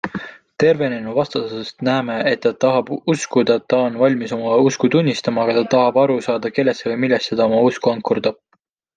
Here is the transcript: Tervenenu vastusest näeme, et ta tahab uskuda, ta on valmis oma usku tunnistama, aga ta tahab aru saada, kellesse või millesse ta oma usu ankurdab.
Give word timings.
Tervenenu 0.61 1.11
vastusest 1.15 1.83
näeme, 1.87 2.15
et 2.29 2.39
ta 2.45 2.51
tahab 2.63 2.87
uskuda, 3.13 3.57
ta 3.73 3.81
on 3.89 3.99
valmis 4.03 4.33
oma 4.37 4.55
usku 4.69 4.89
tunnistama, 4.95 5.43
aga 5.43 5.55
ta 5.59 5.65
tahab 5.75 5.99
aru 6.05 6.15
saada, 6.29 6.51
kellesse 6.55 6.89
või 6.89 6.97
millesse 7.05 7.37
ta 7.43 7.47
oma 7.51 7.61
usu 7.69 7.93
ankurdab. 7.93 8.41